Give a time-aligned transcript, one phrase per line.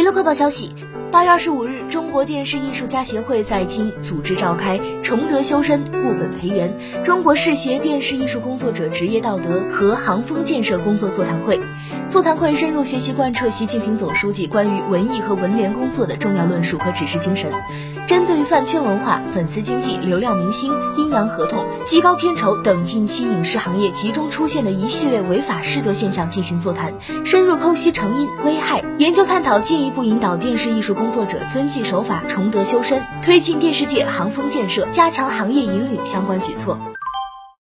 [0.00, 0.72] 娱乐快报消息。
[1.12, 11.60] 八月二十五日，中国电视艺术家协会在京组织召开崇德修身、固本培元中国视协电视艺术工作者职业道德和行风建设工作座谈会。
[12.08, 17.52] 座谈会深入学习贯彻习近平总书记关于文艺和文联工作的重要论述和指示精神，
[18.06, 26.94] 针对饭圈文化、粉丝经济、流量明星、阴阳合同、极高片酬等近期影视行业集中出现的一系列违法失德现象进行座谈，
[27.24, 30.90] 深入剖析成因危害，研究探讨进一不引导电视艺术。
[30.94, 36.78] 工作者遵纪守法、崇德修身，推进电视界行风建设，加强行业引领相关举措。